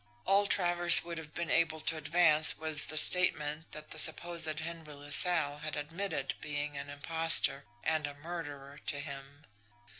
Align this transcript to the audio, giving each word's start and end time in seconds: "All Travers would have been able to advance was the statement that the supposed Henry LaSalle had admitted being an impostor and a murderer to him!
"All 0.25 0.47
Travers 0.47 1.03
would 1.03 1.19
have 1.19 1.35
been 1.35 1.51
able 1.51 1.79
to 1.81 1.95
advance 1.95 2.57
was 2.57 2.87
the 2.87 2.97
statement 2.97 3.71
that 3.71 3.91
the 3.91 3.99
supposed 3.99 4.59
Henry 4.59 4.93
LaSalle 4.93 5.59
had 5.59 5.75
admitted 5.75 6.33
being 6.41 6.75
an 6.75 6.89
impostor 6.89 7.65
and 7.83 8.07
a 8.07 8.15
murderer 8.15 8.79
to 8.87 8.99
him! 8.99 9.45